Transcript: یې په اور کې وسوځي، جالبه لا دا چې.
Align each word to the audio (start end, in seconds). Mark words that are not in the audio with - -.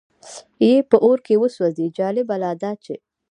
یې 0.65 0.73
په 0.89 0.97
اور 1.05 1.19
کې 1.25 1.35
وسوځي، 1.41 1.87
جالبه 1.97 2.35
لا 2.43 2.51
دا 2.61 2.71
چې. 2.83 2.93